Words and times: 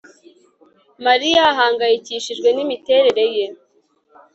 Mariya 1.05 1.41
ahangayikishijwe 1.51 2.47
nimiterere 2.51 3.25
ye 3.35 3.45